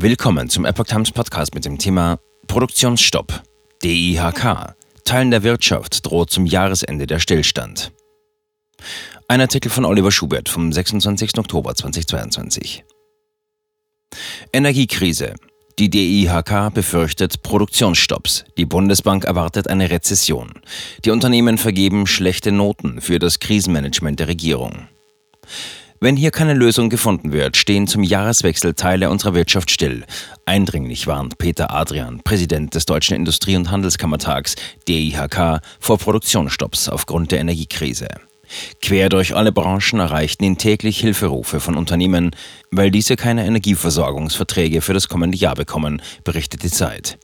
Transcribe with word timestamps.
Willkommen 0.00 0.48
zum 0.48 0.64
Epoch 0.64 0.84
Times 0.84 1.10
Podcast 1.10 1.56
mit 1.56 1.64
dem 1.64 1.76
Thema 1.76 2.20
Produktionsstopp. 2.46 3.42
DIHK. 3.82 4.76
Teilen 5.04 5.32
der 5.32 5.42
Wirtschaft 5.42 6.06
droht 6.06 6.30
zum 6.30 6.46
Jahresende 6.46 7.08
der 7.08 7.18
Stillstand. 7.18 7.90
Ein 9.26 9.40
Artikel 9.40 9.72
von 9.72 9.84
Oliver 9.84 10.12
Schubert 10.12 10.48
vom 10.48 10.72
26. 10.72 11.36
Oktober 11.38 11.74
2022. 11.74 12.84
Energiekrise. 14.52 15.34
Die 15.80 15.90
DIHK 15.90 16.72
befürchtet 16.72 17.42
Produktionsstopps. 17.42 18.44
Die 18.56 18.66
Bundesbank 18.66 19.24
erwartet 19.24 19.66
eine 19.66 19.90
Rezession. 19.90 20.60
Die 21.04 21.10
Unternehmen 21.10 21.58
vergeben 21.58 22.06
schlechte 22.06 22.52
Noten 22.52 23.00
für 23.00 23.18
das 23.18 23.40
Krisenmanagement 23.40 24.20
der 24.20 24.28
Regierung. 24.28 24.86
Wenn 26.00 26.16
hier 26.16 26.30
keine 26.30 26.54
Lösung 26.54 26.90
gefunden 26.90 27.32
wird, 27.32 27.56
stehen 27.56 27.88
zum 27.88 28.04
Jahreswechsel 28.04 28.74
Teile 28.74 29.10
unserer 29.10 29.34
Wirtschaft 29.34 29.70
still. 29.70 30.04
Eindringlich 30.46 31.08
warnt 31.08 31.38
Peter 31.38 31.74
Adrian, 31.74 32.20
Präsident 32.22 32.74
des 32.74 32.86
Deutschen 32.86 33.16
Industrie- 33.16 33.56
und 33.56 33.72
Handelskammertags 33.72 34.54
DIHK, 34.86 35.60
vor 35.80 35.98
Produktionsstopps 35.98 36.88
aufgrund 36.88 37.32
der 37.32 37.40
Energiekrise. 37.40 38.06
Quer 38.80 39.08
durch 39.08 39.34
alle 39.34 39.50
Branchen 39.50 39.98
erreichten 39.98 40.44
ihn 40.44 40.56
täglich 40.56 41.00
Hilferufe 41.00 41.58
von 41.58 41.76
Unternehmen, 41.76 42.30
weil 42.70 42.92
diese 42.92 43.16
keine 43.16 43.44
Energieversorgungsverträge 43.44 44.80
für 44.80 44.94
das 44.94 45.08
kommende 45.08 45.36
Jahr 45.36 45.56
bekommen, 45.56 46.00
berichtet 46.22 46.62
die 46.62 46.70
Zeit. 46.70 47.18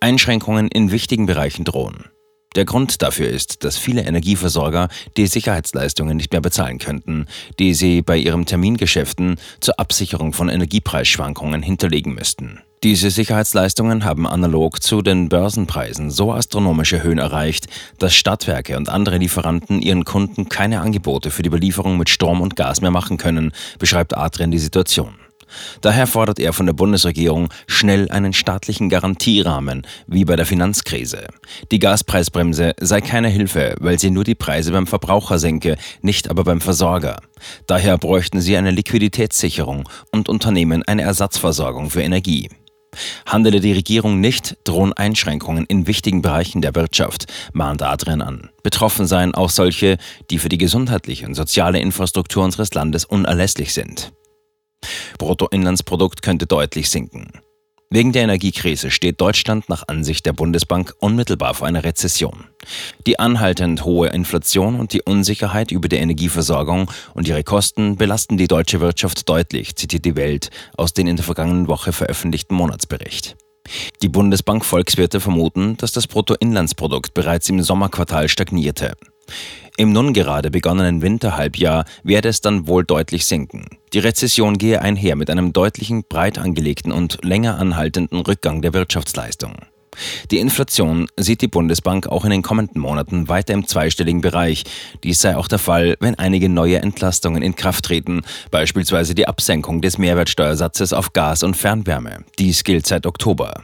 Einschränkungen 0.00 0.68
in 0.68 0.90
wichtigen 0.90 1.26
Bereichen 1.26 1.64
drohen. 1.64 2.06
Der 2.54 2.64
Grund 2.64 3.02
dafür 3.02 3.28
ist, 3.28 3.64
dass 3.64 3.78
viele 3.78 4.02
Energieversorger 4.02 4.88
die 5.16 5.26
Sicherheitsleistungen 5.26 6.16
nicht 6.16 6.32
mehr 6.32 6.40
bezahlen 6.40 6.78
könnten, 6.78 7.26
die 7.58 7.74
sie 7.74 8.02
bei 8.02 8.16
ihren 8.16 8.46
Termingeschäften 8.46 9.36
zur 9.60 9.78
Absicherung 9.78 10.32
von 10.32 10.48
Energiepreisschwankungen 10.48 11.62
hinterlegen 11.62 12.14
müssten. 12.14 12.60
Diese 12.82 13.10
Sicherheitsleistungen 13.10 14.04
haben 14.04 14.26
analog 14.26 14.82
zu 14.82 15.02
den 15.02 15.28
Börsenpreisen 15.28 16.10
so 16.10 16.32
astronomische 16.32 17.02
Höhen 17.04 17.18
erreicht, 17.18 17.68
dass 18.00 18.12
Stadtwerke 18.12 18.76
und 18.76 18.88
andere 18.88 19.18
Lieferanten 19.18 19.80
ihren 19.80 20.04
Kunden 20.04 20.48
keine 20.48 20.80
Angebote 20.80 21.30
für 21.30 21.44
die 21.44 21.48
Belieferung 21.48 21.96
mit 21.96 22.10
Strom 22.10 22.40
und 22.40 22.56
Gas 22.56 22.80
mehr 22.80 22.90
machen 22.90 23.18
können, 23.18 23.52
beschreibt 23.78 24.16
Adrian 24.16 24.50
die 24.50 24.58
Situation. 24.58 25.21
Daher 25.80 26.06
fordert 26.06 26.38
er 26.38 26.52
von 26.52 26.66
der 26.66 26.72
Bundesregierung 26.72 27.48
schnell 27.66 28.10
einen 28.10 28.32
staatlichen 28.32 28.88
Garantierahmen, 28.88 29.86
wie 30.06 30.24
bei 30.24 30.36
der 30.36 30.46
Finanzkrise. 30.46 31.26
Die 31.70 31.78
Gaspreisbremse 31.78 32.74
sei 32.80 33.00
keine 33.00 33.28
Hilfe, 33.28 33.74
weil 33.80 33.98
sie 33.98 34.10
nur 34.10 34.24
die 34.24 34.34
Preise 34.34 34.72
beim 34.72 34.86
Verbraucher 34.86 35.38
senke, 35.38 35.76
nicht 36.00 36.30
aber 36.30 36.44
beim 36.44 36.60
Versorger. 36.60 37.20
Daher 37.66 37.98
bräuchten 37.98 38.40
sie 38.40 38.56
eine 38.56 38.70
Liquiditätssicherung 38.70 39.88
und 40.10 40.28
Unternehmen 40.28 40.82
eine 40.84 41.02
Ersatzversorgung 41.02 41.90
für 41.90 42.02
Energie. 42.02 42.48
Handele 43.26 43.60
die 43.60 43.72
Regierung 43.72 44.20
nicht, 44.20 44.56
drohen 44.64 44.92
Einschränkungen 44.92 45.64
in 45.66 45.86
wichtigen 45.86 46.22
Bereichen 46.22 46.60
der 46.60 46.74
Wirtschaft, 46.74 47.26
mahnt 47.52 47.82
Adrian 47.82 48.20
an. 48.20 48.50
Betroffen 48.62 49.06
seien 49.06 49.34
auch 49.34 49.50
solche, 49.50 49.96
die 50.30 50.38
für 50.38 50.48
die 50.48 50.58
gesundheitliche 50.58 51.26
und 51.26 51.34
soziale 51.34 51.80
Infrastruktur 51.80 52.44
unseres 52.44 52.74
Landes 52.74 53.04
unerlässlich 53.04 53.72
sind. 53.72 54.12
Bruttoinlandsprodukt 55.18 56.22
könnte 56.22 56.46
deutlich 56.46 56.90
sinken. 56.90 57.30
Wegen 57.94 58.12
der 58.12 58.22
Energiekrise 58.22 58.90
steht 58.90 59.20
Deutschland 59.20 59.68
nach 59.68 59.86
Ansicht 59.86 60.24
der 60.24 60.32
Bundesbank 60.32 60.94
unmittelbar 60.98 61.52
vor 61.52 61.68
einer 61.68 61.84
Rezession. 61.84 62.44
Die 63.06 63.18
anhaltend 63.18 63.84
hohe 63.84 64.08
Inflation 64.08 64.80
und 64.80 64.94
die 64.94 65.02
Unsicherheit 65.02 65.70
über 65.70 65.88
die 65.88 65.96
Energieversorgung 65.96 66.90
und 67.12 67.28
ihre 67.28 67.44
Kosten 67.44 67.96
belasten 67.96 68.38
die 68.38 68.48
deutsche 68.48 68.80
Wirtschaft 68.80 69.28
deutlich, 69.28 69.76
zitiert 69.76 70.06
die 70.06 70.16
Welt 70.16 70.48
aus 70.78 70.94
dem 70.94 71.06
in 71.06 71.16
der 71.16 71.24
vergangenen 71.26 71.68
Woche 71.68 71.92
veröffentlichten 71.92 72.54
Monatsbericht. 72.54 73.36
Die 74.00 74.08
Bundesbank 74.08 74.64
Volkswirte 74.64 75.20
vermuten, 75.20 75.76
dass 75.76 75.92
das 75.92 76.06
Bruttoinlandsprodukt 76.06 77.12
bereits 77.12 77.50
im 77.50 77.62
Sommerquartal 77.62 78.28
stagnierte. 78.28 78.94
Im 79.76 79.92
nun 79.92 80.12
gerade 80.12 80.50
begonnenen 80.50 81.00
Winterhalbjahr 81.00 81.86
werde 82.04 82.28
es 82.28 82.42
dann 82.42 82.66
wohl 82.66 82.84
deutlich 82.84 83.24
sinken. 83.24 83.66
Die 83.94 84.00
Rezession 84.00 84.58
gehe 84.58 84.82
einher 84.82 85.16
mit 85.16 85.30
einem 85.30 85.52
deutlichen, 85.52 86.04
breit 86.08 86.38
angelegten 86.38 86.92
und 86.92 87.18
länger 87.24 87.58
anhaltenden 87.58 88.20
Rückgang 88.20 88.60
der 88.60 88.74
Wirtschaftsleistung. 88.74 89.56
Die 90.30 90.38
Inflation 90.38 91.08
sieht 91.18 91.42
die 91.42 91.48
Bundesbank 91.48 92.06
auch 92.06 92.24
in 92.24 92.30
den 92.30 92.42
kommenden 92.42 92.80
Monaten 92.80 93.28
weiter 93.28 93.52
im 93.54 93.66
zweistelligen 93.66 94.20
Bereich. 94.20 94.64
Dies 95.04 95.20
sei 95.20 95.36
auch 95.36 95.48
der 95.48 95.58
Fall, 95.58 95.96
wenn 96.00 96.18
einige 96.18 96.48
neue 96.48 96.78
Entlastungen 96.78 97.42
in 97.42 97.56
Kraft 97.56 97.84
treten, 97.86 98.22
beispielsweise 98.50 99.14
die 99.14 99.28
Absenkung 99.28 99.80
des 99.80 99.98
Mehrwertsteuersatzes 99.98 100.92
auf 100.92 101.12
Gas 101.12 101.42
und 101.42 101.56
Fernwärme. 101.56 102.24
Dies 102.38 102.64
gilt 102.64 102.86
seit 102.86 103.06
Oktober. 103.06 103.62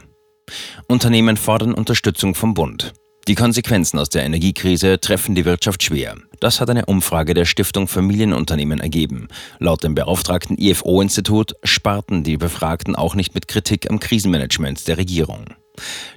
Unternehmen 0.87 1.37
fordern 1.37 1.73
Unterstützung 1.73 2.35
vom 2.35 2.53
Bund. 2.53 2.93
Die 3.29 3.35
Konsequenzen 3.35 3.99
aus 3.99 4.09
der 4.09 4.23
Energiekrise 4.23 4.99
treffen 4.99 5.35
die 5.35 5.45
Wirtschaft 5.45 5.83
schwer. 5.83 6.15
Das 6.39 6.59
hat 6.59 6.71
eine 6.71 6.87
Umfrage 6.87 7.35
der 7.35 7.45
Stiftung 7.45 7.87
Familienunternehmen 7.87 8.79
ergeben. 8.79 9.27
Laut 9.59 9.83
dem 9.83 9.93
beauftragten 9.93 10.57
IFO-Institut 10.57 11.53
sparten 11.63 12.23
die 12.23 12.37
Befragten 12.37 12.95
auch 12.95 13.13
nicht 13.13 13.35
mit 13.35 13.47
Kritik 13.47 13.87
am 13.91 13.99
Krisenmanagement 13.99 14.87
der 14.87 14.97
Regierung. 14.97 15.45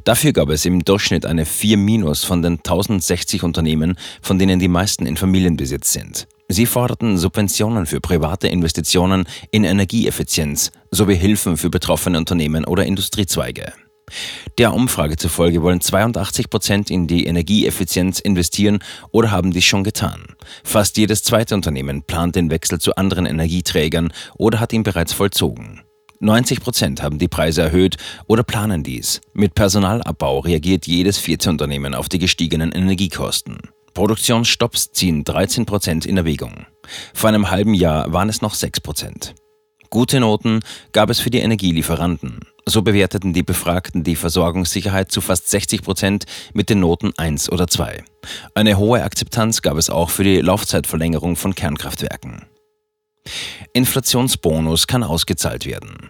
Dafür 0.05 0.33
gab 0.33 0.49
es 0.49 0.65
im 0.65 0.87
Durchschnitt 0.87 1.27
eine 1.27 1.45
4 1.45 1.77
Minus 1.77 2.25
von 2.25 2.41
den 2.41 2.55
1060 2.55 3.43
Unternehmen, 3.43 3.99
von 4.23 4.39
denen 4.39 4.59
die 4.59 4.69
meisten 4.69 5.05
in 5.05 5.19
Familienbesitz 5.19 5.93
sind. 5.93 6.27
Sie 6.49 6.65
forderten 6.65 7.19
Subventionen 7.19 7.85
für 7.85 8.01
private 8.01 8.49
Investitionen 8.49 9.27
in 9.51 9.65
Energieeffizienz 9.65 10.73
sowie 10.91 11.17
Hilfen 11.17 11.59
für 11.59 11.69
betroffene 11.69 12.17
Unternehmen 12.17 12.65
oder 12.65 12.87
Industriezweige. 12.87 13.75
Der 14.59 14.75
Umfrage 14.75 15.17
zufolge 15.17 15.63
wollen 15.63 15.81
82 15.81 16.51
Prozent 16.51 16.91
in 16.91 17.07
die 17.07 17.27
Energieeffizienz 17.27 18.21
investieren 18.21 18.81
oder 19.11 19.31
haben 19.31 19.53
dies 19.53 19.65
schon 19.65 19.85
getan. 19.85 20.25
Fast 20.65 20.97
jedes 20.97 21.23
zweite 21.23 21.55
Unternehmen 21.55 22.03
plant 22.03 22.37
den 22.37 22.51
Wechsel 22.51 22.81
zu 22.81 22.97
anderen 22.97 23.27
Energieträgern 23.27 24.13
oder 24.37 24.61
hat 24.61 24.73
ihn 24.73 24.83
bereits 24.83 25.13
vollzogen. 25.13 25.83
90 26.21 26.61
Prozent 26.61 27.03
haben 27.03 27.19
die 27.19 27.27
Preise 27.27 27.63
erhöht 27.63 27.97
oder 28.29 28.45
planen 28.45 28.85
dies. 28.85 29.21
Mit 29.33 29.55
Personalabbau 29.55 30.39
reagiert 30.39 30.87
jedes 30.87 31.19
vierte 31.19 31.51
Unternehmen 31.51 31.95
auf 31.95 32.09
die 32.09 32.21
gestiegenen 32.21 32.71
Energiekosten. 32.71 33.59
Produktionsstopps 33.95 34.93
ziehen 34.93 35.25
13 35.25 35.67
Prozent 35.67 36.07
in 36.07 36.17
Erwägung. 36.17 36.67
Vor 37.13 37.29
einem 37.29 37.51
halben 37.51 37.75
Jahr 37.75 38.13
waren 38.13 38.29
es 38.29 38.41
noch 38.41 38.55
6 38.55 38.81
Prozent. 38.81 39.35
Gute 39.93 40.21
Noten 40.21 40.61
gab 40.93 41.11
es 41.11 41.21
für 41.21 41.29
die 41.29 41.41
Energielieferanten. 41.41 42.41
So 42.65 42.81
bewerteten 42.81 43.35
die 43.35 43.43
Befragten 43.43 44.03
die 44.03 44.17
Versorgungssicherheit 44.17 45.13
zu 45.13 45.21
fast 45.21 45.51
60 45.51 45.83
Prozent 45.83 46.25
mit 46.55 46.71
den 46.71 46.81
Noten 46.81 47.13
1 47.19 47.53
oder 47.53 47.69
2. 47.69 48.03
Eine 48.55 48.79
hohe 48.79 49.03
Akzeptanz 49.03 49.61
gab 49.61 49.77
es 49.77 49.91
auch 49.91 50.09
für 50.09 50.25
die 50.25 50.41
Laufzeitverlängerung 50.41 51.37
von 51.37 51.55
Kernkraftwerken. 51.55 52.47
Inflationsbonus 53.75 54.87
kann 54.87 55.03
ausgezahlt 55.03 55.67
werden. 55.67 56.09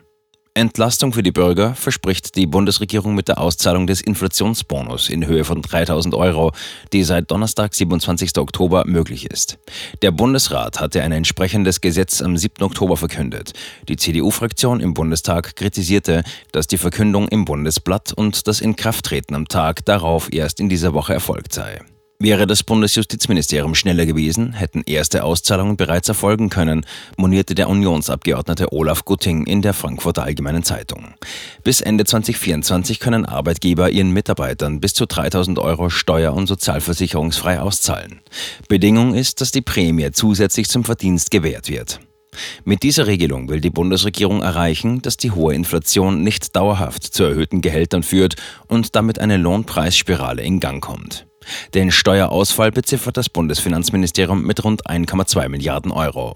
Entlastung 0.54 1.14
für 1.14 1.22
die 1.22 1.32
Bürger 1.32 1.74
verspricht 1.74 2.36
die 2.36 2.46
Bundesregierung 2.46 3.14
mit 3.14 3.28
der 3.28 3.40
Auszahlung 3.40 3.86
des 3.86 4.02
Inflationsbonus 4.02 5.08
in 5.08 5.26
Höhe 5.26 5.44
von 5.44 5.62
3000 5.62 6.14
Euro, 6.14 6.52
die 6.92 7.04
seit 7.04 7.30
Donnerstag, 7.30 7.74
27. 7.74 8.36
Oktober 8.36 8.84
möglich 8.86 9.30
ist. 9.30 9.58
Der 10.02 10.10
Bundesrat 10.10 10.78
hatte 10.78 11.02
ein 11.02 11.12
entsprechendes 11.12 11.80
Gesetz 11.80 12.20
am 12.20 12.36
7. 12.36 12.64
Oktober 12.64 12.98
verkündet. 12.98 13.54
Die 13.88 13.96
CDU-Fraktion 13.96 14.80
im 14.80 14.92
Bundestag 14.92 15.56
kritisierte, 15.56 16.22
dass 16.52 16.66
die 16.66 16.78
Verkündung 16.78 17.28
im 17.28 17.46
Bundesblatt 17.46 18.12
und 18.12 18.46
das 18.46 18.60
Inkrafttreten 18.60 19.34
am 19.34 19.48
Tag 19.48 19.86
darauf 19.86 20.30
erst 20.30 20.60
in 20.60 20.68
dieser 20.68 20.92
Woche 20.92 21.14
erfolgt 21.14 21.54
sei. 21.54 21.80
Wäre 22.22 22.46
das 22.46 22.62
Bundesjustizministerium 22.62 23.74
schneller 23.74 24.06
gewesen, 24.06 24.52
hätten 24.52 24.82
erste 24.86 25.24
Auszahlungen 25.24 25.76
bereits 25.76 26.08
erfolgen 26.08 26.50
können, 26.50 26.86
monierte 27.16 27.56
der 27.56 27.68
Unionsabgeordnete 27.68 28.72
Olaf 28.72 29.04
Gutting 29.04 29.44
in 29.44 29.60
der 29.60 29.74
Frankfurter 29.74 30.22
Allgemeinen 30.22 30.62
Zeitung. 30.62 31.14
Bis 31.64 31.80
Ende 31.80 32.04
2024 32.04 33.00
können 33.00 33.26
Arbeitgeber 33.26 33.90
ihren 33.90 34.12
Mitarbeitern 34.12 34.78
bis 34.78 34.94
zu 34.94 35.06
3000 35.06 35.58
Euro 35.58 35.90
steuer- 35.90 36.34
und 36.34 36.46
sozialversicherungsfrei 36.46 37.58
auszahlen. 37.58 38.20
Bedingung 38.68 39.16
ist, 39.16 39.40
dass 39.40 39.50
die 39.50 39.60
Prämie 39.60 40.12
zusätzlich 40.12 40.68
zum 40.68 40.84
Verdienst 40.84 41.32
gewährt 41.32 41.68
wird. 41.68 41.98
Mit 42.64 42.84
dieser 42.84 43.08
Regelung 43.08 43.48
will 43.48 43.60
die 43.60 43.70
Bundesregierung 43.70 44.42
erreichen, 44.42 45.02
dass 45.02 45.16
die 45.16 45.32
hohe 45.32 45.54
Inflation 45.54 46.22
nicht 46.22 46.54
dauerhaft 46.54 47.02
zu 47.02 47.24
erhöhten 47.24 47.62
Gehältern 47.62 48.04
führt 48.04 48.36
und 48.68 48.94
damit 48.94 49.18
eine 49.18 49.38
Lohnpreisspirale 49.38 50.42
in 50.42 50.60
Gang 50.60 50.80
kommt. 50.80 51.26
Den 51.74 51.90
Steuerausfall 51.90 52.72
beziffert 52.72 53.16
das 53.16 53.28
Bundesfinanzministerium 53.28 54.42
mit 54.42 54.62
rund 54.64 54.86
1,2 54.86 55.48
Milliarden 55.48 55.92
Euro. 55.92 56.34